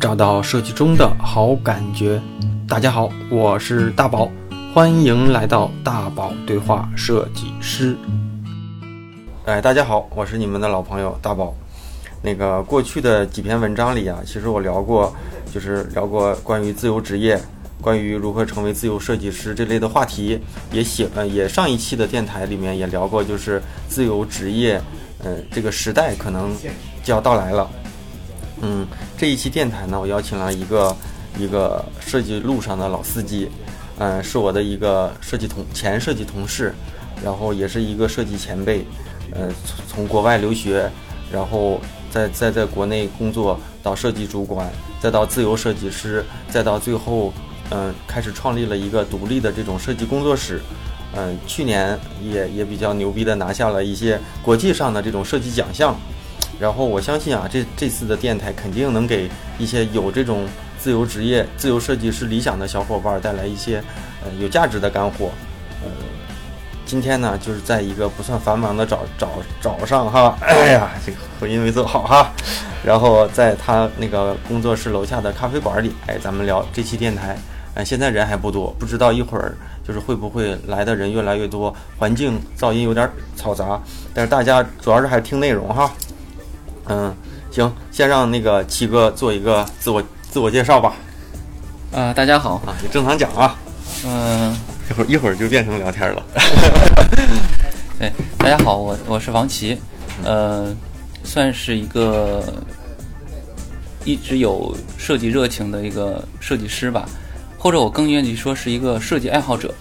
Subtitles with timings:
[0.00, 2.20] 找到设计中的好感觉。
[2.68, 4.30] 大家好，我是大宝，
[4.72, 7.96] 欢迎来到大宝对话设计师。
[9.44, 11.52] 哎，大家好，我是你们的老朋友大宝。
[12.22, 15.12] 那个过去的几篇文章里啊，其实我聊过，
[15.52, 17.40] 就是聊过关于自由职业，
[17.80, 20.38] 关于如何成为自由设计师这类的话题，
[20.70, 24.80] 也写呃也上一期的电台里面也聊过，就是自由职业，
[25.24, 26.54] 呃这个时代可能
[27.02, 27.68] 就要到来了。
[28.60, 28.86] 嗯，
[29.16, 30.96] 这一期电台呢，我邀请了一个
[31.38, 33.48] 一个设计路上的老司机，
[33.98, 36.74] 嗯，是我的一个设计同前设计同事，
[37.24, 38.84] 然后也是一个设计前辈，
[39.32, 40.90] 呃，从从国外留学，
[41.32, 41.80] 然后
[42.10, 44.68] 在在在国内工作到设计主管，
[45.00, 47.32] 再到自由设计师，再到最后，
[47.70, 50.60] 嗯，开始创立了一个独立的这种设计工作室，
[51.14, 55.96] 嗯，去年也也比较牛逼的拿下了一些国际上的这种设计奖项。
[56.58, 60.46] 然后我相信啊，这这次的电台肯定能给一些有这种
[60.78, 63.82] 自由职业、自由设计师理想的小伙伴带来一些
[64.24, 65.30] 呃有价值的干货。
[65.84, 65.90] 呃，
[66.84, 69.28] 今天呢，就是在一个不算繁忙的早早
[69.60, 72.32] 早上哈，哎呀，这个回音没做好哈。
[72.84, 77.36] 然后在他那个工作室楼下的咖啡馆里，哎，咱们聊这期电台。
[77.74, 83.80] 嗯，现在人还不多，不知道一会儿就是会不会来的人越来越多，环境噪音有点嘈杂，
[84.12, 85.92] 但是大家主要是还是听内容哈。
[86.88, 87.14] 嗯，
[87.50, 90.94] 行，先让那个七哥做一个自我自我介绍吧。
[91.92, 93.54] 啊，大家好啊，你正常讲啊。
[94.06, 94.56] 嗯，
[94.88, 96.22] 一会儿一会儿就变成聊天了。
[97.98, 99.78] 对， 大家好，我我是王琦，
[100.24, 100.74] 呃，
[101.24, 102.42] 算是一个
[104.06, 107.06] 一直有设计热情的一个设计师吧，
[107.58, 109.74] 或者我更愿意说是一个设计爱好者。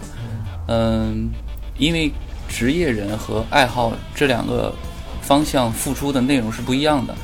[0.67, 1.29] 嗯，
[1.77, 2.11] 因为
[2.49, 4.73] 职业人和爱好这两个。
[5.27, 7.15] 方向付出的内容是不一样的，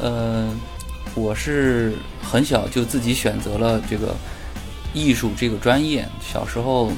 [0.00, 0.48] 呃，
[1.16, 4.14] 我是很小就自己选择了这个
[4.94, 6.92] 艺术这个专业，小时候，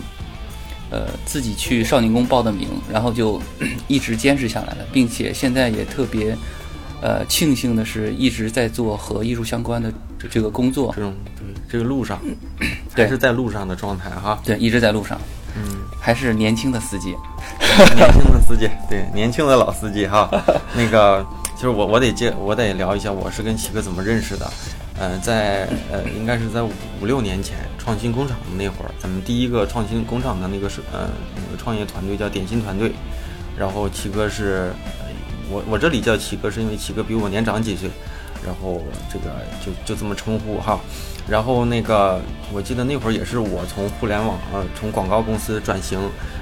[0.90, 3.40] 呃，自己去少年宫报的名，然后就
[3.88, 6.36] 一直坚持下来了，并且现在也特别，
[7.00, 9.90] 呃，庆幸的是一直在做和艺术相关的
[10.30, 10.92] 这个工作。
[10.94, 12.20] 这种对这个路上，
[12.92, 14.38] 还是在路上的状态哈。
[14.44, 15.18] 对，一直在路上。
[16.04, 17.16] 还是年轻的司机，
[17.96, 20.28] 年轻的司机，对，年轻的老司机哈。
[20.76, 21.24] 那个，
[21.56, 24.52] 就是我我得介，我得聊一下，我是跟齐哥怎么认识的。
[24.98, 32.92] 呃，在呃，应该是在五六年前，创新工厂的那会儿，咱们第一个创新工厂的那个是呃那个创业团队叫点心团队。
[33.56, 34.74] 然后齐哥是，
[35.50, 37.88] 我我这里叫齐哥，是因为齐哥比我年长几岁。
[38.44, 39.30] 然后这个
[39.64, 40.78] 就就这么称呼哈。
[41.28, 42.20] 然后那个，
[42.52, 45.98] 我记得那会儿也是我从互联网呃，从广告公司转型，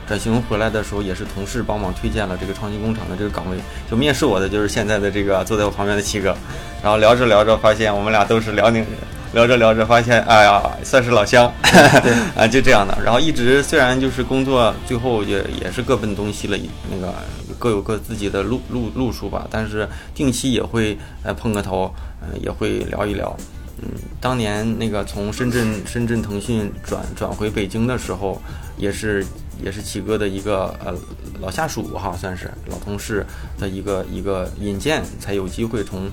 [0.09, 3.57] 转型回来的时候，也是同事帮忙推荐了这个创新工厂的这个岗位。
[3.89, 6.37] 就面试我的就是现在的这个坐在我旁边的七哥。
[6.83, 8.91] 然后聊着聊着，发现我们俩都是辽宁人。
[9.33, 11.51] 聊着聊着，发现哎呀，算是老乡。
[11.63, 12.99] 对啊，就这样的。
[13.03, 16.59] 然后一直虽然就是工作，最后也也是各奔东西了，
[16.91, 17.15] 那个
[17.59, 19.47] 各有各自己的路路路数吧。
[19.49, 23.35] 但是定期也会呃碰个头，嗯，也会聊一聊。
[23.83, 23.89] 嗯，
[24.21, 28.41] 当年那个从深圳深圳腾讯转转回北京的时候，
[28.77, 29.27] 也是
[29.63, 30.95] 也是齐哥的一个呃
[31.41, 33.27] 老下属哈，算是老同事
[33.59, 36.05] 的一个一个引荐，才有机会从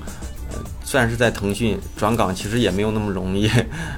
[0.52, 3.48] 呃虽然是在腾讯转岗，其实也没有那么容易，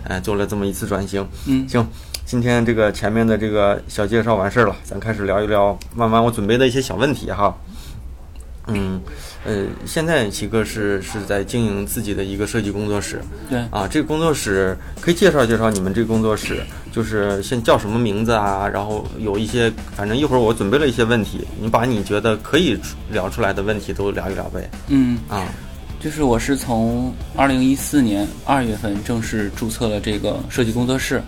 [0.03, 1.25] 哎， 做了这么一次转型。
[1.47, 1.88] 嗯，行，
[2.25, 7.55] 今天这个前面的这个小介绍完事儿了，咱开始聊一聊慢慢我准备的一些小问题哈。
[8.67, 9.01] 嗯，
[9.44, 13.19] 呃，现在齐哥是是在经营自己的一个设计工作室，
[13.50, 18.68] 对啊，这个工作室可以介绍介绍你们这个工作室，就是现叫什么名字啊？
[18.68, 22.78] 然后有一些，反正一会儿我准备了一些问题，你把你觉得可以
[23.09, 24.69] 聊出来的问题都聊一聊呗。
[24.90, 25.47] 嗯啊，
[26.00, 31.19] 就是我是从二零一四年二月份正式注册了这个设计工作室，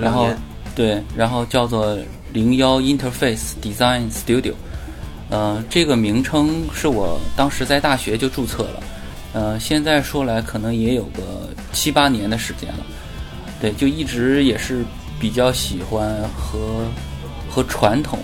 [0.00, 0.28] 然后
[0.74, 1.96] 对，然后叫做
[2.32, 4.54] 零幺 Interface Design Studio。
[5.32, 8.82] 呃，这个名称是我当时在大学就注册了，
[9.32, 12.84] 呃，现在说来可能也有个七八年的时间了，
[13.58, 14.84] 对，就一直也是
[15.18, 16.84] 比较喜欢和
[17.48, 18.18] 和传统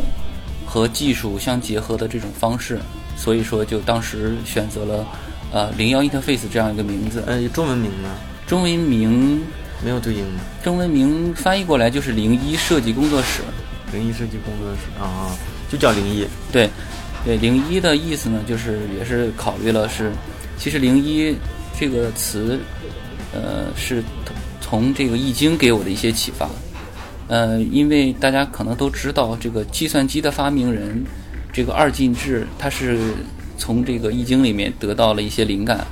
[0.66, 2.78] 和技术相结合的这种方式，
[3.16, 5.06] 所以说就当时选择了
[5.50, 7.24] 呃零幺 Interface 这样一个名字。
[7.26, 8.10] 呃，中文名呢？
[8.46, 9.40] 中文名
[9.82, 10.42] 没有对应的。
[10.62, 13.40] 中文名翻译过来就是零一设计工作室。
[13.94, 15.32] 零一设计工作室啊，
[15.72, 16.26] 就叫零一。
[16.52, 16.68] 对。
[17.24, 20.12] 对零一的意思呢，就是也是考虑了是，
[20.56, 21.34] 其实零一
[21.78, 22.58] 这个词，
[23.32, 24.02] 呃，是
[24.60, 26.48] 从这个易经给我的一些启发，
[27.28, 31.04] 呃，因为大家可能都知道，这个计算机的发明人，
[31.52, 32.98] 这个二进制，他是
[33.56, 35.86] 从这个易经里面得到了一些灵感，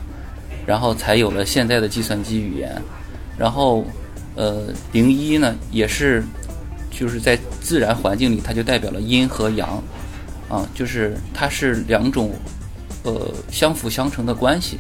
[0.67, 2.71] 然后才有了现在的计算机语言。
[3.37, 3.85] 然后，
[4.35, 6.25] 呃，零一呢也是，
[6.91, 9.83] 就是在自然环境里，它就代表了阴和阳，
[10.49, 12.33] 啊，就是它是两种，
[13.03, 14.79] 呃，相辅相成的关系。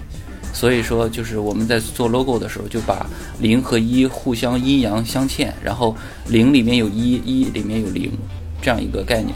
[0.52, 3.04] 所以说，就是我们在做 logo 的时候，就把
[3.40, 5.94] 零和一互相阴阳相嵌，然后
[6.28, 8.10] 零里面有一，一里面有零，
[8.62, 9.34] 这样一个概念。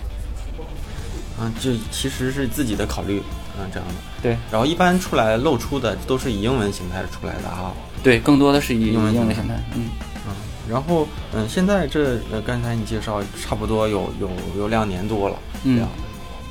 [1.39, 3.19] 啊，这其实是自己的考虑，
[3.59, 3.95] 啊，这样的。
[4.23, 4.37] 对。
[4.51, 7.73] 然后一般出来露出的都是以英文形态出来的啊。
[8.03, 9.63] 对，更多的是以英文形态。
[9.75, 9.91] 嗯。
[10.27, 10.35] 嗯。
[10.71, 15.37] 然后，嗯，现在这呃，刚才你介绍，差不多有有有两年多了。
[15.65, 15.87] 嗯。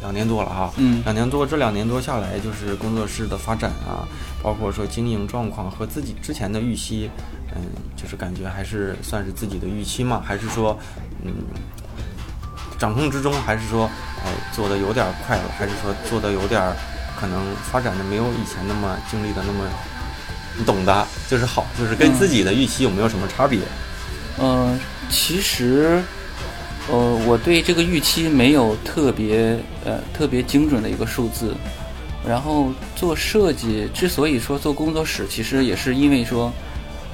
[0.02, 4.08] 两年多了哈，嗯，两年多，这两年多下来，就是工作室的发展啊，
[4.42, 7.10] 包括说经营状况和自己之前的预期，
[7.54, 7.62] 嗯，
[7.96, 10.78] 就是感觉还是算是自己的预期嘛，还是说，
[11.24, 11.34] 嗯，
[12.78, 13.90] 掌控之中，还是说，
[14.24, 16.62] 哎，做的有点快了，还是说做的有点
[17.20, 19.66] 可能发展的没有以前那么经历的那么，
[20.58, 23.60] 你懂的，就是好，就是跟自己的预期有没有什么差别？
[24.40, 24.80] 嗯，
[25.10, 26.02] 其实。
[26.92, 31.54] 呃，我对这个预期没有特别呃特别精准的一个数字。
[32.28, 36.52] 然后做设计，之所以说做工作室，其实也是因为说，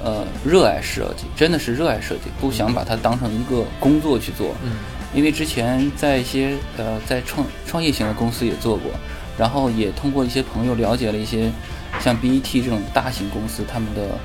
[0.02, 4.54] 呃，热爱设计，真的是热爱设计，不想把它当成一个工作去做。
[4.64, 4.72] 嗯。
[5.14, 8.90] 因为之前在一些呃在创创业型的公司也做过，
[9.38, 11.52] 然后也通过一些朋友了解了一些
[12.00, 14.18] 像 BET 这种大型公司他们的。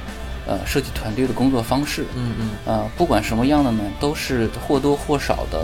[0.48, 5.64] 呃，设计团队的工作方式，嗯嗯，呃，不管什么样的呢，都是或多或少的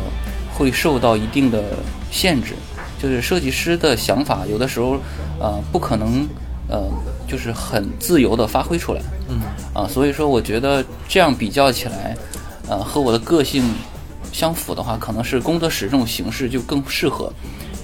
[0.54, 1.64] 会受到一定的
[2.12, 2.54] 限制。
[3.00, 5.00] 就是设计师的想法，有的时候，
[5.40, 6.28] 呃，不可能，
[6.68, 6.90] 呃，
[7.28, 9.02] 就是很自由的发挥出来。
[9.30, 9.42] 嗯，
[9.74, 12.18] 啊，所以说，我觉得这样比较起来，
[12.68, 13.64] 呃，和我的个性
[14.32, 17.32] 相符的话，可能是工作室这种形式就更适合，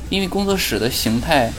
[0.09, 1.51] 因为工作室的形态。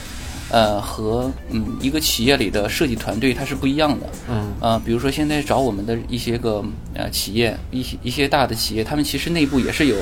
[0.55, 4.07] 呃，和嗯一个企业里的设计团队它是不一样的。
[4.31, 4.53] 嗯。
[4.61, 6.65] 呃，比如说现在找我们的一些个
[6.95, 9.97] 呃企业，一些一些大的企业，他们其实内部也是有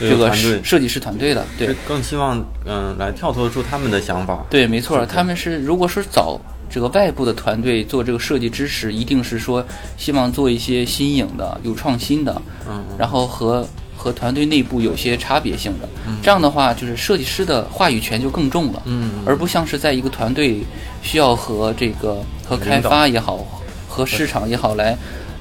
[0.00, 0.32] 这个
[0.64, 1.44] 设计师团队的。
[1.58, 1.76] 对。
[1.86, 4.46] 更希望嗯来跳脱出他们的想法。
[4.48, 6.40] 对，没错，他们是如果说找
[6.70, 9.62] 这个外部的团队做这个设计支持，一定是说
[9.98, 12.40] 希望做一些新颖的、有创新的。
[12.66, 12.82] 嗯。
[12.98, 13.68] 然后和。
[13.98, 15.88] 和团队内部有些差别性的，
[16.22, 18.80] 这样的话，就是设计师的话语权就更重了，
[19.26, 20.62] 而不像是在一个团队
[21.02, 23.44] 需要和这个和开发也好，
[23.88, 24.96] 和市场也好来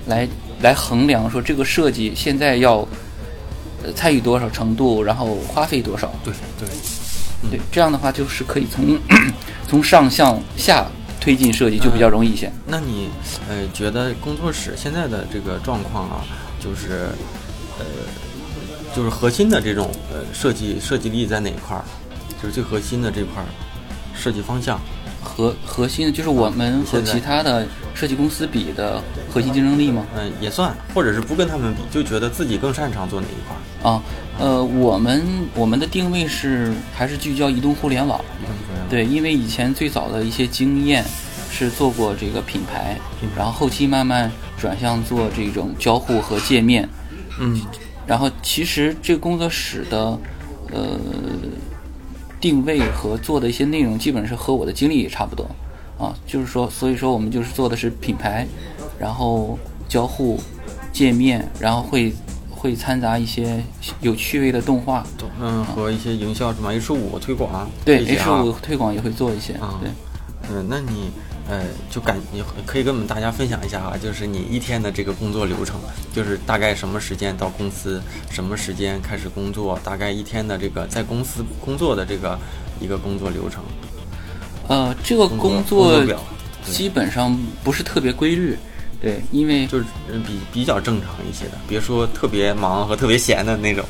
[0.07, 0.27] 来
[0.61, 2.85] 来衡量说这个设计现在要
[3.95, 6.11] 参与多少程度，然后花费多少。
[6.23, 6.67] 对对
[7.51, 8.97] 对，这样的话就是可以从
[9.67, 10.83] 从上向下
[11.21, 12.51] 推进设计，就比较容易一些。
[12.65, 13.09] 那你
[13.47, 16.25] 呃觉得工作室现在的这个状况啊，
[16.59, 17.09] 就是
[17.77, 17.85] 呃。
[18.97, 21.85] 就是核心的这种呃设计设计力在哪一块儿？
[22.41, 23.45] 就是最核心的这块儿
[24.15, 24.81] 设计方向。
[25.21, 28.99] 核核心的就是我们和其他的设计公司比的
[29.29, 30.03] 核心竞争力吗？
[30.17, 34.01] 嗯，也算，或者是不跟他们比，就觉得自己更擅长做哪一块儿啊？
[34.39, 35.23] 呃，我们
[35.53, 38.19] 我们的定位是还是聚焦移动互联网。
[38.89, 41.05] 对，因为以前最早的一些经验
[41.51, 42.97] 是做过这个品牌，
[43.35, 46.89] 然后后期慢慢转向做这种交互和界面。
[47.39, 47.61] 嗯。
[48.07, 50.17] 然后，其实这个工作室的，
[50.71, 50.97] 呃，
[52.39, 55.45] 定位和做的一些内容，基本是和我的经历也差不多，
[55.99, 58.47] 啊，就是说，所以说我们就是做的是品牌，
[58.97, 59.59] 然后
[59.89, 60.39] 交互
[60.93, 62.13] 界面，然后会
[62.49, 63.61] 会掺杂一些
[63.99, 65.05] 有趣味的动画，
[65.41, 69.91] 嗯，和一些营销什么 H 五推广，对 H 五推广也会做一些，对，
[70.49, 71.11] 嗯，那你。
[71.49, 75.79] 呃，就感你可以跟我们大家分享一下啊，就是你一天的这个工作流程，
[76.13, 82.37] 就是大概什么时间到公司，什么时间开始工作，大概一天的这个在公司工作的这个
[82.81, 83.63] 一个工作流程。
[84.67, 86.03] 呃，这个工作
[86.65, 88.57] 基本上不是特别规律，
[89.01, 89.85] 对，因为就是
[90.25, 93.85] 比比较正常一些的，别说特别忙和特别闲的那种。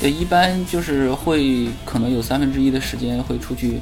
[0.00, 3.80] 对，一般就是会可能有三分之一的时间会出去。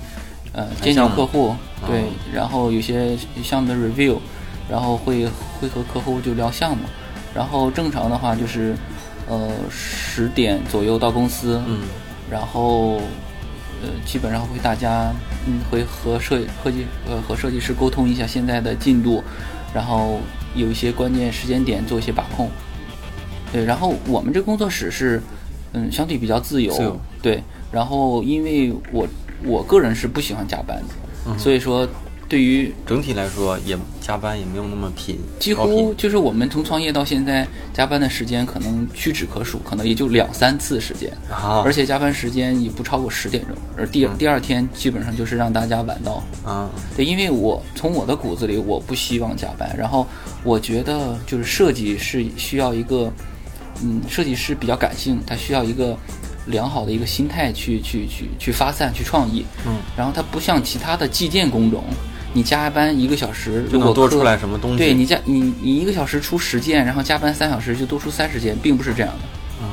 [0.55, 1.53] 呃，见见客户，
[1.85, 4.19] 对，然后有些项目的 review，
[4.71, 5.27] 然后会
[5.61, 6.85] 会和客户就聊项目，
[7.35, 8.77] 然后正常的话就是，
[9.29, 11.81] 呃，十点左右到公司，嗯，
[12.31, 12.99] 然后
[13.83, 15.13] 呃，基本上会大家
[15.45, 19.25] 嗯会和设科技呃和设计师沟通一下现在的进度，
[19.75, 20.21] 然后
[20.55, 22.49] 有一些关键时间点做一些把控，
[23.53, 25.21] 对，然后我们这工作室是
[25.73, 27.43] 嗯相对比较自由，对，
[27.73, 29.05] 然后因为我。
[29.45, 31.87] 我个人是不喜欢加班的，所以说
[32.29, 41.63] 对于整体来说也加班也没有那么拼，几乎就是我们从创业到现在加班的时间可能屈指可数，可能也就两三次时间，啊。
[41.65, 46.25] 而且加班时间也不超过十点钟，而第第二天基本上就是让大家晚到。
[46.45, 46.71] 啊。
[46.97, 50.07] 对，因为我从我的骨子里我不希望加班，然后
[50.43, 53.13] 我觉得就是设计是需要一个，
[53.83, 55.97] 嗯，设计师比较感性，他需要一个
[56.47, 61.85] 良好的一个心态去去去去发散去创意，嗯，然后它不像其他的计件工种，
[62.33, 64.79] 你加班一个小时，如果客就能多出来什么东西？
[64.79, 69.19] 对你加你你一个小时出十件，然后加班三小时就多出三十件，并不是这样的。
[69.63, 69.67] 嗯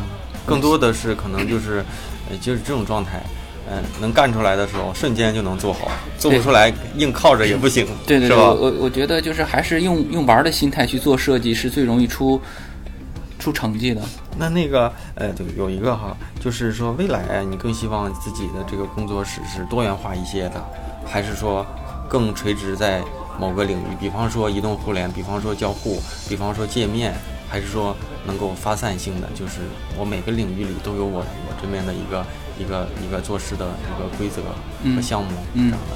[0.44, 1.86] 更多的是可能就是，
[2.30, 3.22] 呃，就是这种状态，
[3.70, 8.36] 嗯、能干出来的时候，瞬间就能做好，做不出来硬靠着也不行，对对对？
[8.36, 12.42] 我我觉得就是还是用用玩儿的心态去做设计是最容易出
[13.41, 14.01] 出成绩的。
[14.38, 20.63] 那那个，呃，对，有一个哈，就是说未来你更希望自己的这个工作室是多元化一些的，
[21.05, 21.65] 还是说
[22.07, 23.01] 更垂直在
[23.39, 23.98] 某个领域？
[24.00, 27.13] 比方说移动互联，比方说交互，比方说界面，
[27.50, 27.95] 还是说
[28.27, 29.27] 能够发散性的？
[29.33, 29.62] 就是
[29.98, 32.25] 我每个领域里都有我我这边的一个
[32.60, 35.95] 一个一个做事的一个规则和嗯项目，嗯这样的。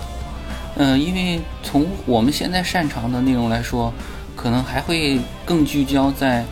[0.78, 3.94] 嗯，因为从我们现在擅长的内容来说，
[4.36, 6.44] 可能还会更聚焦在，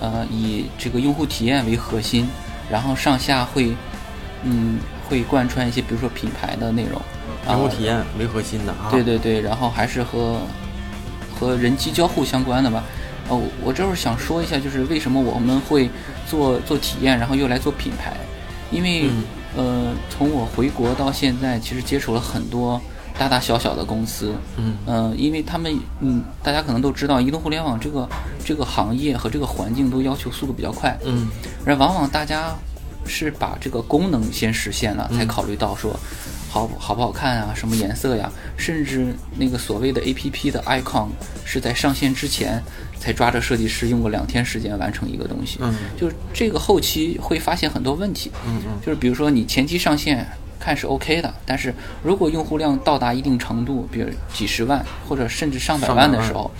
[0.00, 2.26] 呃，以这个用户体验为核心，
[2.70, 3.74] 然后上下会，
[4.42, 4.78] 嗯，
[5.08, 7.00] 会贯穿一些，比如说品牌的内容，
[7.46, 10.40] 用户体验为核心的啊，对对对，然后还是和
[11.38, 12.82] 和人机交互相关的吧。
[13.28, 15.88] 哦，我这会儿想说一下，就是为什么我们会
[16.26, 18.16] 做做体验，然后又来做品牌，
[18.70, 19.22] 因为、嗯
[19.56, 22.80] 呃，从我回国到现在，其实接触了很多
[23.20, 24.74] 大大小小的公司，嗯。
[24.86, 28.08] 呃，因为他们嗯，大家可能都知道，移动互联网这个
[28.42, 31.28] 这个行业和这个环境都要求速度比较快，嗯。
[31.66, 32.54] 而往往大家
[33.04, 35.18] 是把这个功能先实现了，嗯。
[35.18, 35.94] 才考虑到说
[36.48, 41.08] 好好不好看啊，什么颜色呀，甚至那个所谓的 A P P 的 icon
[41.44, 42.62] 是在上线之前
[42.98, 45.58] 才抓着设计师用过两天时间完成一个东西。
[45.60, 45.74] 嗯。
[46.00, 48.80] 就是这个后期会发现很多问题，嗯嗯。
[48.80, 50.26] 就是比如说你前期上线
[50.60, 51.74] 看是 OK 的，但是
[52.04, 56.50] 如果用户量到达一定程度，比如几十万或者甚至上百万万的时候，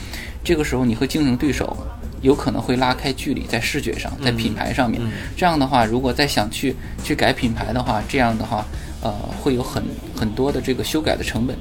[0.43, 1.77] 这个时候你和竞争对手
[2.23, 5.01] 有可能会拉开距离，在视觉上，在品牌上面。
[5.05, 8.65] 嗯这样的话，如果再想去去改品牌的话，这样的话，
[9.03, 9.83] 呃，会有很
[10.17, 11.55] 很多的这个修改的成本。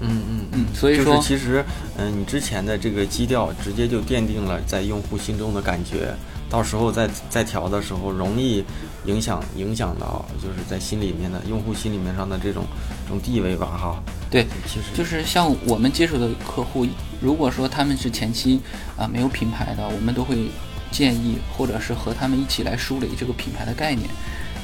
[0.00, 1.64] 嗯嗯嗯，所以说其实，
[1.96, 6.14] 嗯、你之前的这个基调直接就奠定了在用户心中的感觉，
[6.50, 8.64] 到时候再再调的时候，容易
[9.04, 12.64] 影响影响到就是在心里面的用户心里面上的这种
[13.04, 14.02] 这种地位吧，哈。
[14.30, 16.86] 对，其实就是像我们接触的客户，
[17.20, 18.60] 如果说他们是前期
[18.96, 20.48] 啊、没有品牌的，我们都会
[20.90, 24.08] 建议或者是和他们一起来梳理这个品牌的概念，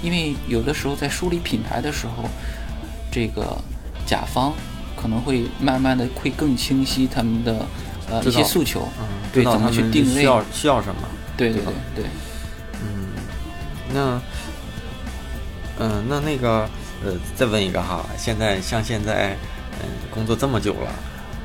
[0.02, 2.24] 因为有的时候在梳理品牌的时候，
[3.10, 3.56] 这个
[4.06, 4.52] 甲方
[4.96, 7.66] 可能会慢慢的会更清晰他们的
[8.10, 11.02] 呃一些诉求，嗯，对怎么去定位，需要需要什么。
[11.36, 11.64] 对对对
[11.94, 12.04] 对对，
[12.82, 13.08] 嗯，
[13.92, 14.20] 那，
[15.78, 16.68] 嗯、那那个，
[17.04, 19.36] 呃，再问一个哈，现在像现在，
[19.82, 20.90] 嗯、工作这么久了，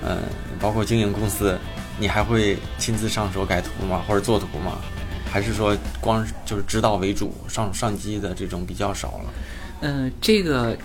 [0.08, 0.17] 嗯、
[0.60, 1.58] 包括经营公司，
[2.00, 4.03] 你还会亲自上手改图吗？
[4.08, 4.79] 或者做图吗？
[5.31, 9.34] 还是说光就是指导为主，上上机的这种比较少了？
[9.81, 10.77] 嗯、这个呃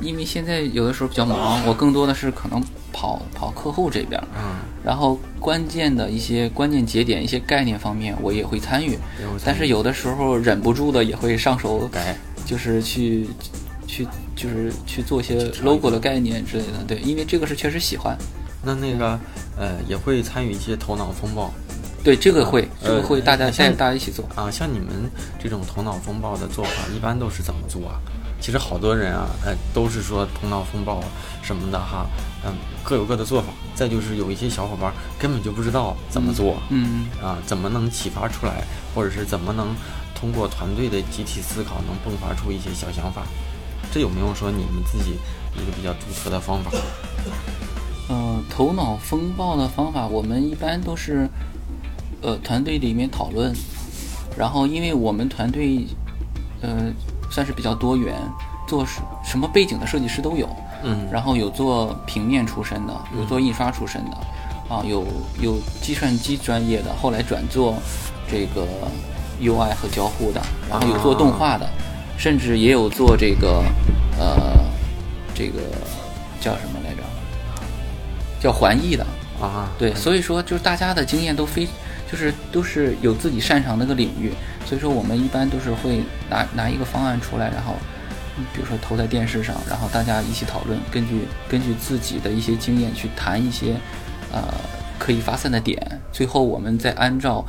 [0.00, 2.62] 因为现在有的时候比较忙，我更多的是可能
[2.96, 4.26] 跑跑客户这边儿。
[4.38, 8.98] 嗯，然后关键的一些关键节点、一些概念方面，我也会参与。
[9.44, 13.28] 但是有的时候忍不住的也会上手，改，就是去
[13.86, 16.82] 去就是去做一些 logo 的概念之类的。
[16.86, 18.16] 对，因为这个是确实喜欢。
[18.64, 19.20] 那那个，
[19.58, 21.52] 呃，也会参与一些头脑风暴。
[22.02, 24.24] 对，这个会，这呃个会大家像带着大家一起做。
[24.34, 24.88] 啊，像你们
[25.38, 28.00] 这种头脑风暴的做法，一般都是怎么做啊？
[28.46, 31.02] 其实好多人啊，呃，都是说头脑风暴
[31.42, 32.06] 什么的哈，
[32.44, 33.48] 嗯，各有各的做法。
[33.74, 38.62] 再就是有一些小伙伴根本就不知道怎么做，嗯，啊，怎么能启发出来，
[38.94, 39.74] 或者是怎么能
[40.14, 43.22] 通过团队的集体思考，能迸发出一些小想法。
[43.90, 45.18] 这有没有说你们自己
[45.56, 46.70] 一个比较独特的方法？
[48.08, 51.28] 呃，头脑风暴的方法，我们一般都是
[52.22, 53.52] 呃团队里面讨论，
[54.38, 55.84] 然后因为我们团队
[56.60, 56.92] 呃
[57.30, 58.16] 算是比较多元，
[58.66, 60.48] 做什什么背景的设计师都有，
[60.82, 64.16] 嗯然后有做平面出身的，有做印刷出身的，
[64.68, 65.06] 啊，有
[65.40, 67.74] 有计算机专业的，后来转做
[68.30, 68.66] 这个
[69.40, 71.68] UI 和交互的，然后有做动画的，
[72.18, 73.62] 甚至也有做这个
[74.18, 74.64] 呃
[75.34, 75.60] 这个
[76.40, 77.02] 叫什么来着？
[78.40, 79.06] 叫环艺的。
[79.38, 81.68] 啊，对，所以说就是大家的经验都非，
[82.16, 84.32] 就是都是有自己擅长的一个领域，
[84.64, 87.74] 所以说我们一般都是会拿拿一个方案出来，然后
[88.54, 93.76] 比如说投在电视上，然后大家一起讨论，根据根据自己的一些经验去谈一些
[94.32, 94.42] 呃
[94.98, 97.44] 可以发散的点，最后我们再按照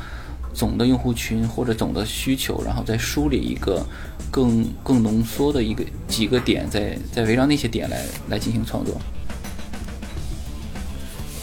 [0.54, 3.86] 总的用户群或者总的需求，然后再梳理一个
[4.30, 9.00] 更更浓缩的一个几个点，再再围绕那些点来来进行创作。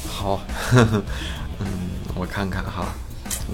[0.07, 0.41] 好，
[1.59, 1.67] 嗯，
[2.15, 2.95] 我看看哈，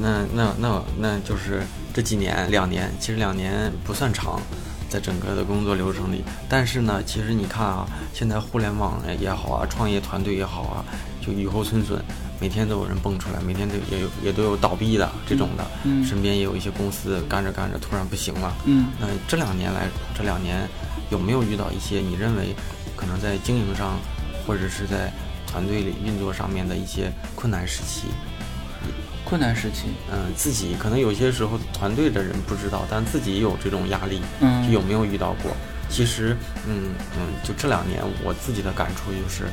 [0.01, 4.41] 那那那那就是这几年两年，其实两年不算长，
[4.89, 6.25] 在整个的工作流程里。
[6.49, 10.85] 但是呢，其实你看啊，现在互联网也好啊，创业团队也好啊，
[11.21, 12.03] 就雨后春笋，
[12.41, 18.57] 每天都有人蹦出来，每天都也有也都有倒闭的这种的，嗯身边也有一些公司干着干着突然不行了。
[18.65, 20.67] 嗯那这两年来，这两年
[21.11, 22.55] 有没有遇到一些你认为
[22.97, 23.99] 可能在经营上，
[24.47, 25.13] 或者是在
[25.47, 28.09] 团队里运作上面的一些困难时期？
[29.25, 35.53] 困难时期，嗯，自己可能有些时候团队的人不知道，但自己也有这种压力，嗯就有没有遇到过？
[35.89, 36.37] 其实，
[36.69, 39.45] 嗯嗯，就这两年我自己的感触就是，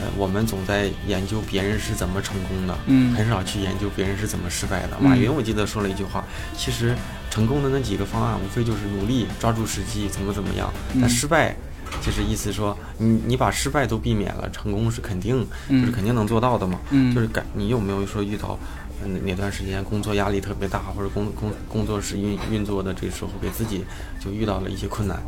[0.00, 4.96] 呃，我们总在研究别人是怎么成功的，嗯很少去研究别人是怎么失败的。
[5.00, 6.24] 嗯马云我记得说了一句话，
[6.56, 6.94] 其实
[7.30, 10.72] 成功的那几个方案，无非就是努力、抓住时机，怎么怎么样。
[11.00, 11.54] 但嗯失败，
[12.00, 16.78] 就是意思说，你你把失败都避免了，成功是肯定，就是嗯肯定能做到的嘛。
[16.90, 18.56] 嗯就是感你有没有说遇到？
[19.02, 23.84] 呃哪哪段时间工作压力特别大，或者工工工作室运运作的这时候，给自己
[24.20, 25.20] 就遇到了一些困难。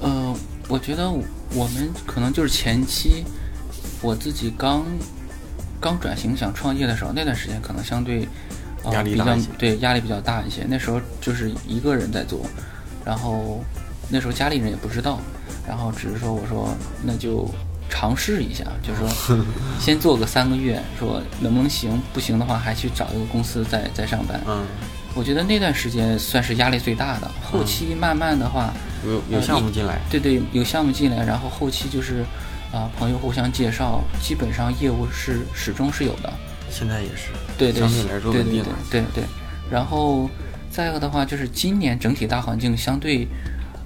[0.00, 0.34] 呃，
[0.68, 3.24] 我觉得我们可能就是前期
[4.02, 4.84] 我自己刚
[5.80, 8.28] 刚转型想创业的时候，那段时间可能相对、
[8.82, 10.64] 呃、比较压力大一些对压力比较大一些。
[10.68, 12.46] 那时候就是一个人在做，
[13.04, 13.62] 然后
[14.08, 15.18] 那时候家里人也不知道，
[15.66, 17.48] 然后只是说我说那就
[17.90, 19.44] 尝试一下，就是说
[19.78, 24.40] 先做个三个月，说能不能行，不行的话还去找一个公司再再上班。
[24.46, 24.64] 嗯，
[25.14, 28.72] 我觉得那段时间算是压力最大的，后期慢慢的话。
[29.02, 32.22] 有有呃项目进来，对对，有项目进来，然后后期就是，
[32.70, 36.30] 啊、朋友互相介绍，基本上业务是始终是有的。
[36.70, 38.78] 现在也是，对对，相对来说对对稳定了。
[38.90, 39.24] 对对对。
[39.70, 40.28] 然后
[40.70, 43.26] 再一个的话，就是今年整体大环境相对，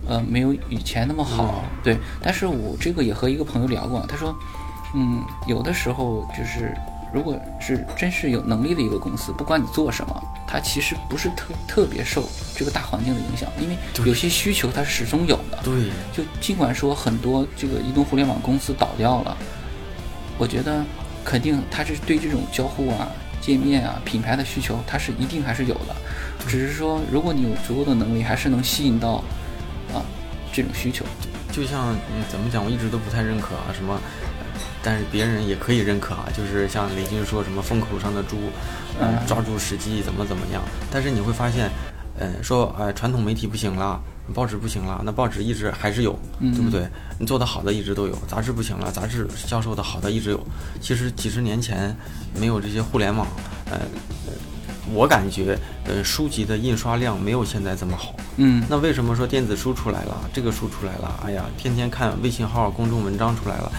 [0.07, 1.65] 呃，没有以前那么好。
[1.65, 4.35] 嗯对，但是我这个也和一个朋友聊过，他说，
[4.95, 6.75] 嗯，有的时候就是，
[7.13, 15.59] 如果是真是有能力的一个公司，不管你做什么，它其实不是特特别受这个大环境的影响，因为有些需求它是始终有的。
[15.63, 19.37] 对，就尽管说很多这个移动互联网公司倒掉了，
[20.39, 20.85] 我觉得
[21.25, 23.09] 肯定它是对这种交互啊、
[23.41, 25.95] 界面啊、品牌的需求，它是一定还是有的。
[26.47, 29.25] 只是说，如果你有足够的能力，还是能吸引到啊
[30.55, 31.05] 这种需求。
[31.53, 34.45] 就像嗯，怎么讲，我一直都不太认可啊，什么，呃
[34.83, 38.37] 但是别人也可以认可啊，就是像雷军说什么风口上的猪，
[39.27, 40.63] 抓住时机怎么怎么样。
[40.91, 41.71] 但是你会发现，
[42.19, 43.99] 呃，说呃传统媒体不行了，
[44.35, 46.87] 报纸不行了，那报纸一直还是有，嗯对不对？
[47.19, 50.47] 你做的好的一直都有，杂志不行了，杂志销售的好的一直有。
[50.81, 51.97] 其实几十年前
[52.39, 53.27] 没有这些互联网，
[53.71, 53.79] 呃，
[54.27, 54.33] 呃
[54.93, 58.15] 我感觉呃书籍的印刷量没有现在这么好。
[58.37, 61.21] 嗯那为什么说电子书出来了，这个书出来了？
[61.25, 63.73] 哎呀，天天看微信号、公众文章出来了。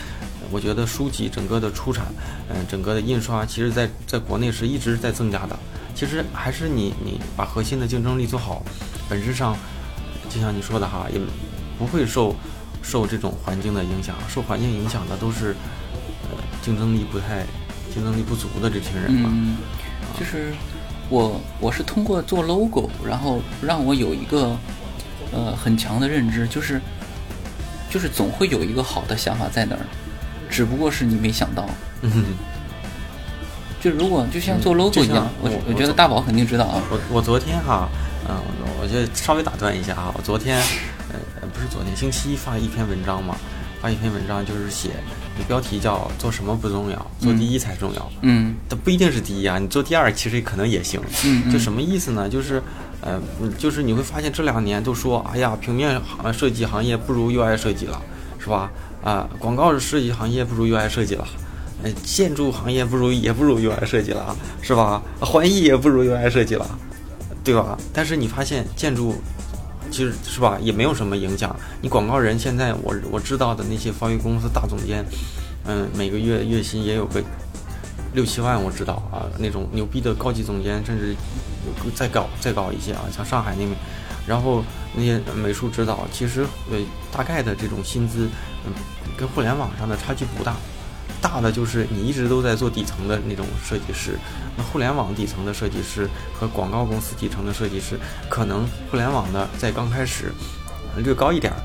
[0.51, 2.05] 我觉得书籍整个的出产，
[2.49, 5.57] 嗯、整个的印刷，其实在在国内是一直在增加的。
[5.95, 8.63] 其实还是你你把核心的竞争力做好，
[9.09, 9.57] 本质上，
[10.29, 11.19] 就像你说的哈，也
[11.79, 12.35] 不会受
[12.83, 14.15] 受这种环境的影响。
[14.29, 15.55] 受环境影响的都是，
[16.29, 17.43] 呃，竞争力不太、
[17.91, 19.29] 竞争力不足的这群人吧。
[19.33, 19.57] 嗯，
[20.19, 20.53] 就是
[21.09, 24.57] 我我是通过做 logo，然后让我有一个
[25.31, 26.81] 呃很强的认知，就是
[27.89, 29.81] 就是总会有一个好的想法在那儿，
[30.49, 31.65] 只不过是你没想到。
[32.01, 32.25] 嗯，
[33.79, 36.81] 就如果就像做嗯 logo 一样，我我我觉得大宝肯定知道啊。
[36.89, 37.87] 我我昨天哈，
[38.27, 40.57] 嗯、我我就稍微打断一下啊，我昨天，
[41.09, 43.37] 呃，不是昨天，星期一发一篇文章嘛，
[43.79, 44.89] 发一篇文章就是写，
[45.43, 48.11] 标题叫做什么不重要，做第一才重要。
[48.21, 50.99] 嗯它不一定是第一啊，你做第二其实可能也行。
[51.51, 52.27] 就什么意思呢？
[52.29, 52.61] 就是，
[53.01, 58.01] 呃，嗯就是你会发现这两年都说，哎呀，平面行设计行业不如 UI 设计了，
[58.39, 58.71] 是吧？
[59.03, 61.27] 啊、广告设计行业不如 UI 设计了。
[61.83, 65.01] 呃，建筑行业不如也不如 UI 设计了，是吧？
[65.19, 66.65] 环艺也不如 UI 设计了，
[67.43, 67.77] 对吧？
[67.93, 69.13] 但是你发现建筑
[69.91, 71.55] 其实是吧，也没有什么影响。
[71.81, 75.05] 你广告人现在我我知道的那些发育公司大总监，
[75.65, 77.23] 嗯，每个月月薪也有个
[78.13, 81.15] 六七万，我知道啊，那种牛逼的高级总监甚至
[81.95, 83.71] 再高再高一些啊，像上海那边，
[84.27, 84.63] 然后
[84.95, 86.77] 那些美术指导，其实呃
[87.11, 88.27] 大概的这种薪资，
[88.65, 88.73] 嗯，
[89.17, 90.55] 跟互联网上的差距不大。
[91.25, 94.15] 大的就是你一直都在做底层的那种设计师，
[94.55, 96.07] 那互联网底层的设计师
[96.39, 100.31] 和广告公司底层的设计师，可能互联网的在刚开始，
[100.97, 101.57] 略高一点儿。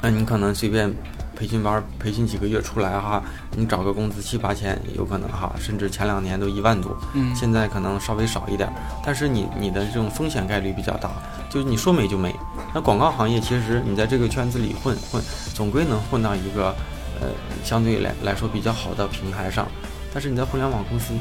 [0.00, 0.88] 那你可能随便
[1.34, 3.20] 培训班培训几个月出来哈，
[3.56, 6.96] 你找个工资七八千有可能哈，甚至前两年都一万多。
[7.14, 11.10] 嗯现在可能稍微少一点儿，但是你你的这种风险概率比较大，
[11.50, 12.32] 就是你说没就没。
[12.72, 15.20] 那广告行业其实你在这个圈子里混混，
[15.54, 16.72] 总归能混到一个
[17.20, 17.28] 呃
[17.64, 19.66] 相对来来说比较好的平台上，
[20.12, 21.14] 但是你在互联网公司，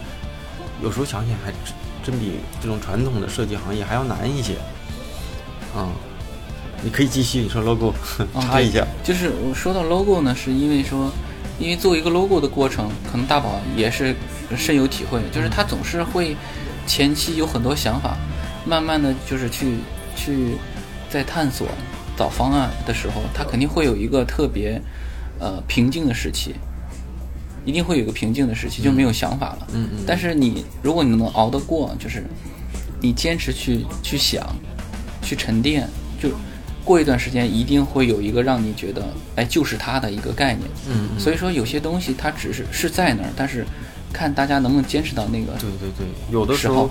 [0.81, 4.55] 有时候想想还真真比这种传统的设计行业还要难一些。
[5.75, 5.89] 嗯，
[6.83, 7.93] 你可以继续，你说 logo
[8.33, 8.85] 哦插一下。
[9.03, 11.11] 就是我说到 logo 呢，是因为说，
[11.57, 14.15] 因为做一个 logo 的过程，可能大宝也是
[14.55, 16.35] 深有体会，就是他总是会
[16.85, 18.17] 前期有很多想法，
[18.65, 19.77] 慢慢的就是去
[20.15, 20.55] 去
[21.09, 21.67] 在探索
[22.15, 24.79] 找方案的时候，他肯定会有一个特别
[25.39, 26.55] 呃平静的时期，
[27.65, 29.67] 一定会有一个平静的时期，就没有想法了。
[29.73, 32.23] 嗯嗯但是你如果你能熬得过，就是
[33.01, 34.55] 你坚持去去想，
[35.21, 35.87] 去沉淀，
[36.21, 36.29] 就
[36.85, 40.69] 过一段时间一定会有一个让你觉得，哎，就是它的一个概念。
[40.89, 43.65] 嗯嗯所以说有些东西它只是是在那儿，但是
[44.11, 45.53] 看大家能不能坚持到那个。
[45.59, 46.89] 对对对，有的时候时候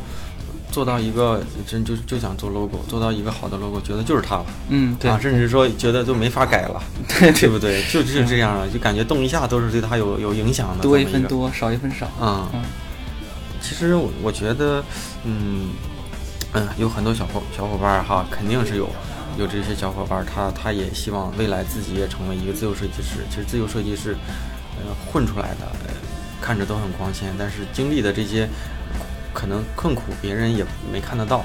[0.72, 4.46] 做到一个真就就想做 logo，做到一个好的 logo，觉得就是它了。
[4.70, 6.82] 嗯，对，啊，甚至说觉得就没法改了，
[7.20, 7.80] 对对不对？
[7.84, 10.82] 就就是这样了，就感觉动一下都是对它有有影响的。
[10.82, 12.08] 多一分多，少一分少。
[12.20, 12.62] 嗯嗯
[13.60, 14.82] 其实我我觉得，
[15.24, 15.68] 嗯
[16.52, 18.88] 嗯，有很多小伙小伙伴儿哈，肯定是有
[19.38, 23.24] 有这些小伙伴儿，他他也希望未来自己也成为一个自由设计师。
[23.30, 24.16] 其实自由设计师，
[24.78, 25.94] 呃，混出来的，呃
[26.40, 28.48] 看着都很光鲜，但是经历的这些
[29.32, 31.44] 可能困苦，别人也没看得到。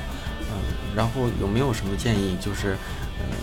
[0.49, 0.57] 嗯、
[0.95, 2.77] 然后有没有什么建议，就是
[3.19, 3.35] 嗯，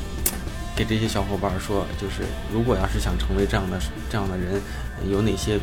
[0.74, 3.78] 给这些小伙伴儿说，就是如果要是想成为这样的
[4.10, 4.60] 这样的人，
[4.98, 5.58] 呃有哪些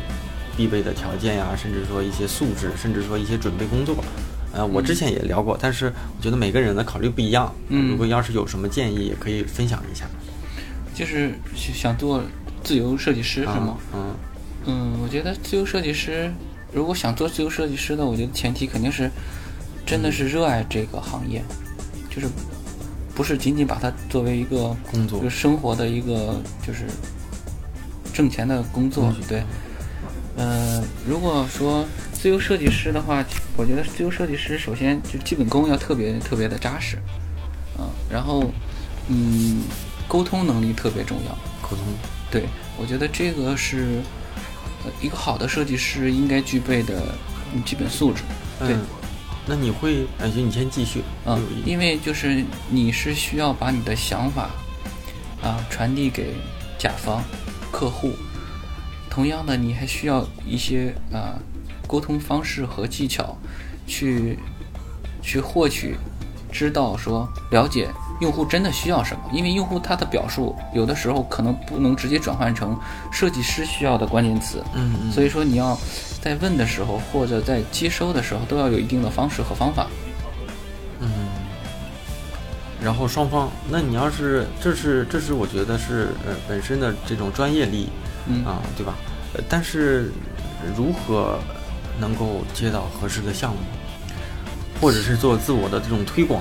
[0.56, 4.04] 必备的条件呀，甚至说一些素质，甚至说一些准备工作。
[4.52, 7.52] 呃，我之前也聊过，但是我觉得每个人的考虑不一样。
[7.68, 10.04] 嗯如果要是有什么建议，也可以分享一下。
[10.94, 12.22] 就是想做
[12.62, 13.78] 自由设计师是吗？
[13.92, 14.14] 啊嗯
[14.64, 16.32] 嗯，我觉得自由设计师，
[16.72, 19.10] 如果想做自由设计师的，我觉得前提肯定是
[19.84, 21.42] 真的是热爱这个行业，
[22.08, 22.28] 就是
[23.14, 26.86] 不是仅仅把它作为一个工作就是生活的一个就是
[28.12, 29.42] 挣钱的工作对。
[30.34, 33.22] 呃，如果说自由设计师的话，
[33.54, 36.96] 我觉得自由设计师首先就基本功要特别特别的扎实，
[37.76, 38.50] 啊、然后
[39.08, 39.62] 嗯，
[40.08, 41.32] 沟通能力特别重要。
[41.60, 41.84] 沟通。
[42.30, 42.44] 对，
[42.78, 44.21] 我觉得这个是呃
[45.00, 47.02] 一个好的设计师应该具备的
[47.54, 48.22] 嗯基本素质。
[48.58, 48.80] 对，嗯，
[49.46, 51.02] 那你会，哎，就你先继续。
[51.24, 54.50] 啊、因为就是你是需要把你的想法
[55.42, 56.34] 啊传递给
[56.78, 57.22] 甲方、
[57.70, 58.12] 客户，
[59.10, 61.38] 同样的，你还需要一些啊
[61.86, 63.36] 沟通方式和技巧，
[63.86, 64.38] 去
[65.22, 65.96] 去获取、
[66.50, 67.88] 知道说了解
[68.22, 72.78] 用户真的需要什么，因为用户他的表述有的时候可能不能直接转换成
[73.10, 75.76] 设计师需要的关键词，嗯嗯，所以说你要
[76.22, 79.88] 在问的时候或者在接收的时候都要有一定的方式和方法。
[81.00, 81.08] 嗯，
[82.80, 87.88] 然后双方，那你要是这是这是我觉得是呃本身的这种专业利益
[88.28, 88.94] 嗯啊，对吧？
[89.34, 90.12] 呃，但是
[90.76, 91.40] 如何
[91.98, 93.58] 能够接到合适的项目，
[94.80, 96.40] 或者是做自我的这种推广，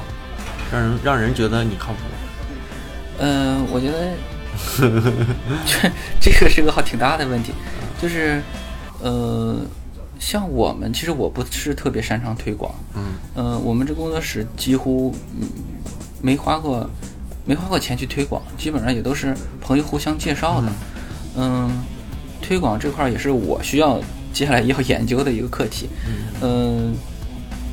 [0.72, 2.00] 让人让人觉得你靠谱？
[3.20, 4.14] 嗯，我觉得
[5.66, 7.52] 这这个是个好挺大的问题，
[8.02, 8.42] 就是
[9.00, 9.60] 呃，
[10.20, 13.04] 像我们其实我不是特别擅长推广，嗯
[13.36, 15.48] 呃，我们这工作室几乎嗯
[16.22, 16.90] 没花过
[17.46, 20.68] 没花过钱去推广，基本上也都是朋友互相介绍的。
[21.38, 21.70] 嗯，
[22.42, 24.00] 推广这块儿也是我需要
[24.34, 25.88] 接下来要研究的一个课题。
[26.42, 26.96] 嗯，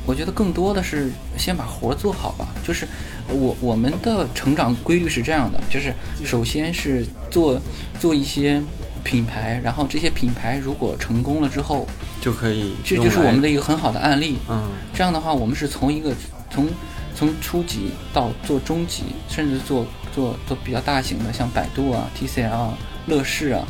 [0.09, 2.47] 我觉得更多的是先把活儿做好吧。
[2.65, 2.87] 就是
[3.27, 5.93] 我我们的成长规律是这样的，就是
[6.25, 7.61] 首先是做
[7.99, 8.59] 做一些
[9.03, 11.87] 品牌，然后这些品牌如果成功了之后，
[12.19, 14.37] 就可以这就是我们的一个很好的案例。
[14.49, 16.11] 嗯这样的话，我们是从一个
[16.49, 16.67] 从
[17.15, 23.63] 从初级到做中级，甚至做做做比较大型的，像百度啊、TCL 啊、乐视啊，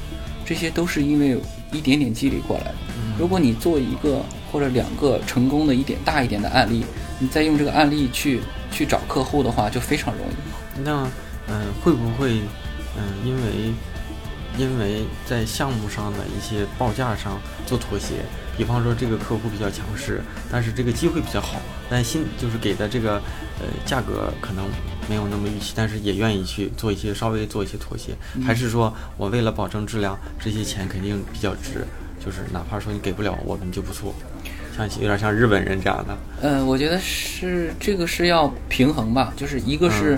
[0.46, 1.38] 这些都是因为
[1.74, 2.76] 一点点积累过来的。
[3.20, 6.84] 如果你做一个或者两个成功的一点大一点的案例，
[7.20, 10.82] 你再用这个案例去去找客户的话，就非常容易。
[10.84, 11.10] 那
[11.48, 12.42] 嗯、会不会
[12.98, 13.74] 嗯、因为
[14.58, 18.16] 因为在项目上的一些报价上做妥协，
[18.58, 23.22] 比方说这个客户比较强势，但是这个机会比较好，但新就是给的这个
[23.60, 24.66] 呃价格可能
[25.08, 31.86] 没有那么预期，但是也愿意去做一些稍微做一些妥协，还是说我为了保证质量，这些钱肯定比较值，
[32.30, 34.14] 就是哪怕说你给不了，我们就不做，
[34.78, 40.16] 像有点像日本人这样的，呃，我觉得是这个是要平衡吧，就是一个是，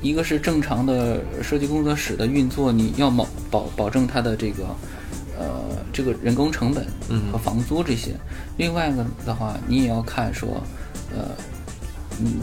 [0.00, 4.66] 一个是正常的设计工作室的运作，你要保保保证它的这个
[5.36, 6.86] 呃这个人工成本
[7.32, 8.12] 和房租这些。
[8.56, 10.62] 另外一个的话，你也要看说，
[11.12, 11.28] 呃，
[12.20, 12.38] 嗯，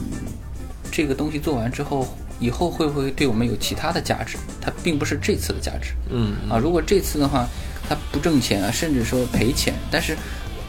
[0.91, 2.05] 这个东西做完之后，
[2.39, 4.37] 以后会不会对我们有其他的价值？
[4.61, 5.91] 它并不是这次的价值。
[6.09, 7.47] 嗯啊，如果这次的话，
[7.87, 10.17] 它不挣钱啊，甚至说赔钱，但是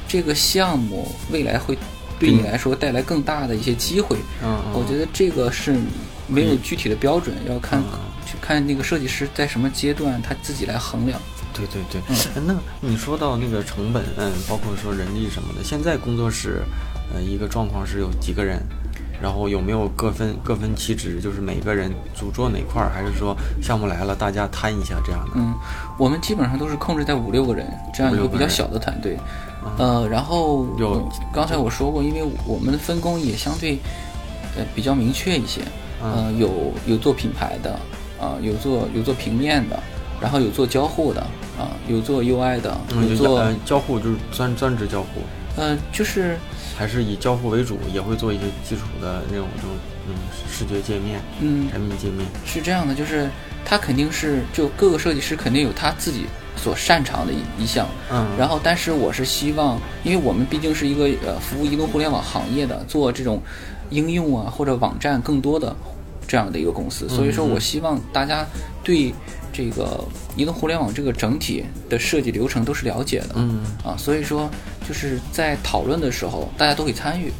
[0.08, 1.78] 这个项目未来会
[2.18, 4.16] 对你来说带来更大的一些机会。
[4.42, 5.76] 嗯嗯我觉得这个是
[6.26, 7.82] 没有具体的标准，要看
[8.26, 11.20] 去看那个设计师在什么阶段他自己来衡量。
[11.52, 12.00] 对对对，
[12.36, 16.62] 嗯那你说到那个成本，嗯，包括说人力什么的，现在工作室，
[17.12, 18.62] 呃，一个状况是有几个人，
[19.22, 25.32] 然后有没有各分各分其职，就是每个人主做哪块儿，还是说项目来了大家摊一下这样的？
[25.36, 25.54] 嗯，
[25.98, 29.18] 我们基本上都是控制在五六个人这样一个比较小的团队。
[29.76, 33.78] 呃，然后有刚才我说过，因为我们的分工也相对
[34.56, 35.60] 呃比较明确一些。
[36.02, 37.78] 呃，有有做品牌的，
[38.18, 39.78] 啊、有做有做平面的，
[40.18, 41.20] 然后有做交互的，
[41.58, 42.74] 啊、有做 UI 的，
[43.06, 45.20] 有做呃交互就是专专职交互，
[45.58, 46.38] 呃就是
[46.80, 49.70] 还是以交互为主，也会做一些基础的那种这种
[50.08, 50.14] 嗯
[50.50, 51.70] 视觉界面、嗯。
[51.70, 52.26] 产品界面。
[52.46, 53.28] 是这样的，就是
[53.66, 56.24] 他肯定是就各个设计师肯定有他自己
[56.56, 58.26] 所擅长的一一项，嗯。
[58.38, 63.42] 然后但是我是希望，因为我们毕竟是一个呃服务移动互联网行业的，做这种
[63.90, 65.76] 应用啊或者网站更多的
[66.26, 68.46] 这样的一个公司，所以说我希望大家
[68.82, 69.12] 对
[69.52, 70.04] 这个
[70.36, 73.60] 移动互联网这个整体的设计流程都是了解的，嗯。
[73.84, 74.50] 啊，所以说
[74.88, 77.32] 就是在讨论的时候，大家都会参与，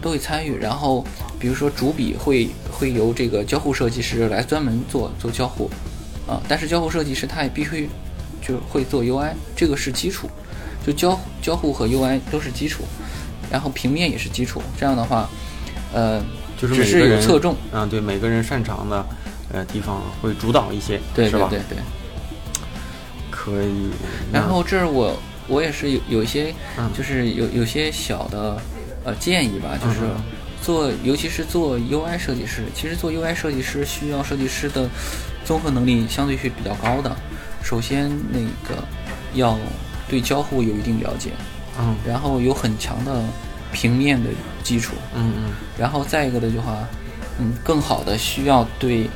[0.00, 0.56] 都会参与。
[0.58, 1.04] 然后
[1.38, 5.70] 比如说主笔会会由这个交互设计师来专门做做交互，
[6.26, 7.88] 啊，但是交互设计师他也必须
[8.40, 10.28] 就会做 UI，这个是基础，
[10.86, 12.84] 就交交互和 UI 都是基础，
[13.50, 14.62] 然后平面也是基础。
[14.78, 15.28] 这样的话，
[15.92, 16.22] 呃，
[16.60, 19.04] 就是只是每个人有侧重，啊，对每个人擅长的
[19.52, 21.30] 呃地方会主导一些，对？
[21.30, 21.78] 对对对。
[23.30, 23.90] 可以。
[24.32, 28.60] 然后这儿我我也是有有一些嗯，就是有有些小的
[29.04, 30.22] 呃建议吧，就是嗯
[30.60, 34.88] 做尤其是做 UI 设计师，其实做 UI 设计师需要设计师的
[35.44, 37.14] 综合能力相对是比较高的。
[37.62, 38.82] 首先那个
[39.34, 39.58] 要
[40.08, 41.30] 对交互有一定了解，
[41.78, 43.22] 嗯然后有很强的
[43.72, 44.28] 平面的
[44.62, 46.76] 基础，嗯嗯然后再一个的话，
[47.38, 49.08] 嗯，更好的需要对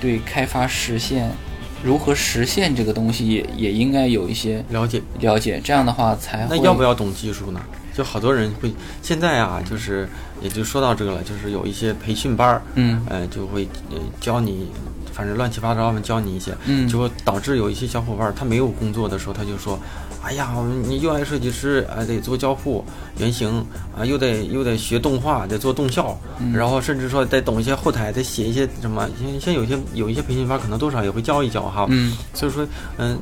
[0.00, 1.30] 对开发实现
[1.82, 5.02] 如何实现这个东西也也应该有一些了解。
[5.20, 7.60] 了解，这样的话才会那要不要懂技术呢？
[7.92, 10.08] 就好多人会现在啊，就是
[10.40, 14.68] 也就说到这个了，就是有一些培训班儿，嗯呃，就会呃教你，
[15.12, 19.78] 反正乱七八糟的教你一些，嗯就会导致有一些小伙伴儿他没有工作的时候，他就说，
[20.22, 20.54] 哎呀，
[20.86, 22.84] 你又爱设计师啊、得做交互、
[23.18, 23.64] 原型
[23.96, 26.52] 啊、又得又得学动画，得做动效，嗯。
[26.52, 32.16] 然后甚至说得懂一些后台，得写一些什么，现现在有些有一些培训班可能多少也会教一教哈，嗯。
[32.34, 32.66] 所以说，
[32.98, 33.18] 嗯、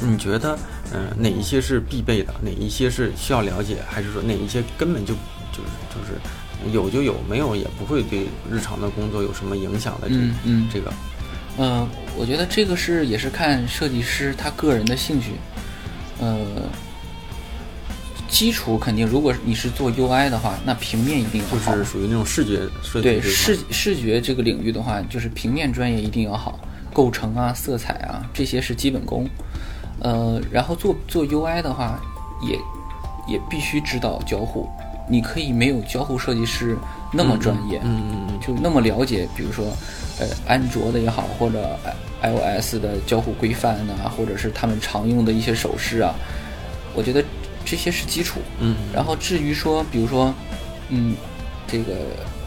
[0.00, 0.58] 你觉得，
[0.92, 5.14] 嗯、哪一些是必备的，哪一些是需要了解，还是说哪一些根本就
[5.52, 10.68] 就是就是有就有，没有也不会对日常的工作有什么影响的这、嗯嗯。
[10.72, 10.92] 这个，
[11.56, 11.88] 呃，
[12.18, 15.32] 我觉得这个是也是看设计师他个人的兴趣，
[16.20, 16.36] 呃，
[18.28, 21.72] 基础肯定，如果你是做 UI 的话，那平面一定要好。
[21.72, 26.60] 就是属于那种视觉设计对视视觉这个领域的话，就是平面专业一定要好，
[26.92, 29.28] 构成啊、色彩啊这些是基本功。
[30.02, 32.00] 呃，然后做做 UI 的话，
[32.42, 32.58] 也
[33.26, 34.68] 也必须知道交互。
[35.08, 36.76] 你可以没有交互设计师
[37.12, 39.66] 那么专业，嗯嗯嗯就那么了解，比如说，
[40.20, 41.76] 呃，安卓的也好，或者
[42.22, 46.14] iOS 的交互规范呐、或者是他们常用的一些手势啊，
[46.94, 47.24] 我觉得
[47.64, 48.40] 这些是基础。
[48.60, 50.32] 嗯然后至于说，比如说，
[50.88, 51.16] 嗯，
[51.66, 51.94] 这个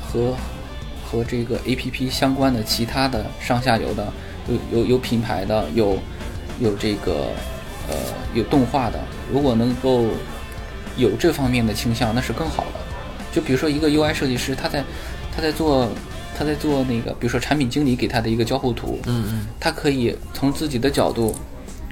[0.02, 0.34] 和
[1.06, 4.14] 和这个 A P P 相关的其他的上下游的，
[4.48, 5.98] 有有有品牌的，有
[6.60, 7.28] 有这个
[7.90, 7.96] 呃
[8.34, 9.00] 有动画的，
[9.32, 10.06] 如果能够
[10.96, 12.80] 有这方面的倾向，那是更好的。
[13.34, 14.84] 就比如说一个 UI 设计师，他在
[15.36, 15.90] 他在做
[16.38, 21.36] 他在做那个，比如说产品经理给他的一个交互图，嗯嗯他可以从自己的角度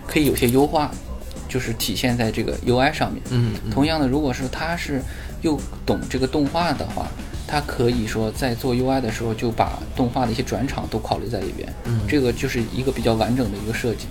[0.08, 0.92] 可以有些优化，
[1.50, 3.22] 就是体现在这个 UI 上面。
[3.32, 5.02] 嗯嗯同样的，如果是他是
[5.42, 7.08] 又懂这个动画的话，
[7.48, 11.68] 他可以说在做 UI 的时候就把动画的一些转场都考虑在里边。
[11.86, 14.06] 嗯这个就是一个比较完整的一个设计。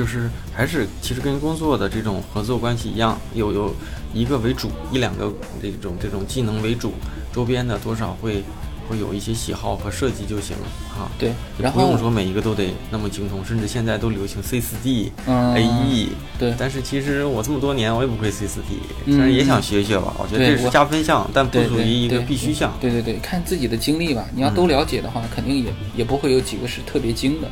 [0.00, 3.74] 就是还是其实跟工作的这种合作关系一样，有有
[4.14, 6.94] 一个为主，一两个这种这种技能为主，
[7.34, 8.42] 周边的多少会
[8.88, 10.56] 会有一些喜好和设计就行
[10.88, 11.06] 哈。
[11.18, 16.08] 对，然不用说每一个都得那么精通，甚至现在都流行 C 4 D、嗯 AE。
[16.38, 22.72] 对但是其实我这么多年我也不会 C 4 D，嗯虽然也想学学吧，我觉得这是加分项，但不属于一个必须项。
[22.80, 24.24] 对对对，看自己的经历吧。
[24.34, 27.48] 你要都了解的话，肯定也也不会有几个是特别精的。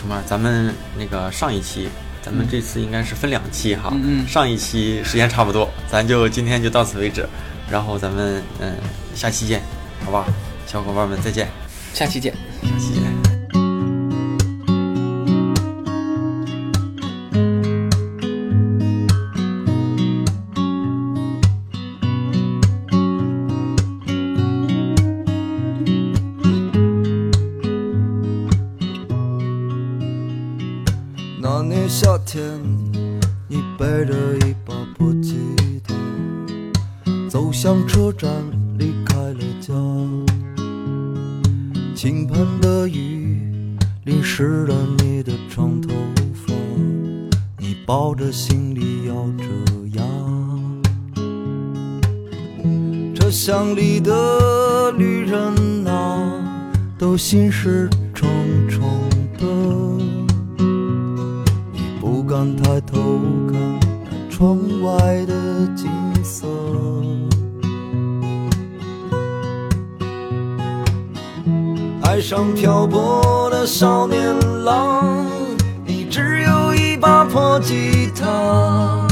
[0.00, 0.22] 什么？
[0.26, 1.88] 咱们那个上一期，
[2.22, 3.90] 咱们这次应该是分两期哈。
[3.92, 7.28] 嗯上一期时间差不多，咱就今天就到此为止，
[7.70, 8.74] 然后咱们嗯
[9.14, 9.60] 下期见，
[10.02, 10.24] 好吧？
[10.66, 11.48] 小伙伴们再见，
[11.92, 12.32] 下期见。
[12.62, 13.09] 下期见。
[31.42, 32.42] 那年夏天，
[33.48, 35.38] 你背着一把破吉
[35.82, 35.94] 他，
[37.30, 38.30] 走向车站，
[38.76, 39.72] 离开了家。
[41.94, 43.40] 倾盆的雨
[44.04, 45.88] 淋湿了你的长头
[46.34, 46.52] 发，
[47.56, 49.44] 你抱着行李咬着
[49.94, 50.04] 牙。
[53.14, 56.38] 车厢里的旅人啊，
[56.98, 58.28] 都心事重
[62.40, 63.20] 敢抬头
[63.52, 63.60] 看
[64.30, 65.90] 窗外的景
[66.24, 66.46] 色，
[72.02, 74.24] 爱上漂泊的少年
[74.64, 75.26] 郎，
[75.84, 79.06] 你只有一把破吉他，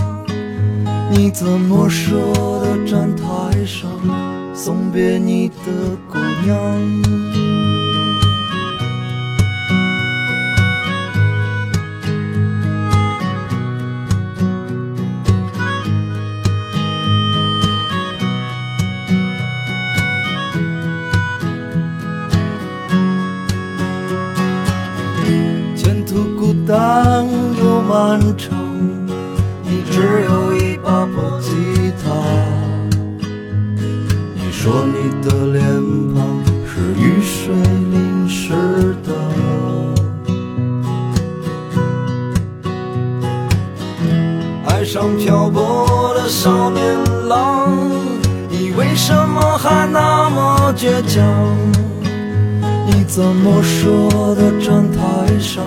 [1.11, 2.14] 你怎么舍
[2.62, 3.23] 得站台
[3.67, 3.91] 上
[4.55, 5.55] 送别你的
[6.11, 7.17] 姑娘？
[28.09, 28.57] 漫长，
[29.64, 32.11] 你只有一把破吉他。
[34.35, 35.62] 你说你的脸
[36.14, 39.12] 庞是雨水淋湿的，
[44.68, 46.83] 爱上漂泊的少年
[47.29, 47.68] 郎，
[48.49, 51.23] 你为什么还那么倔强？
[52.87, 55.62] 你怎么舍得站台上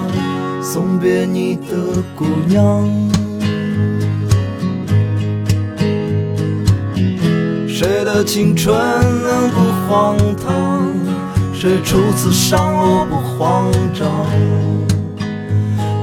[0.73, 2.87] 送别你的姑娘？
[7.67, 10.87] 谁的青春能不荒唐？
[11.53, 14.07] 谁初次上路不慌张？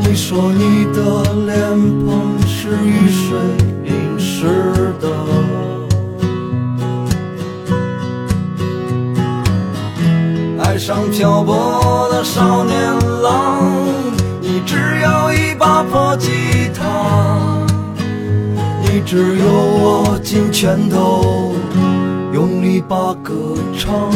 [0.00, 1.56] 你说你的脸
[2.04, 3.38] 庞是雨水
[3.84, 5.08] 淋湿的。
[10.62, 12.87] 爱上漂泊的少年
[19.10, 21.54] 只有握紧拳头，
[22.34, 24.10] 用力把歌唱。